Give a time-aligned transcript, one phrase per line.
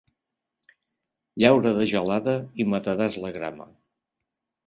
[1.43, 3.67] Llaura de gelada i mataràs la grama.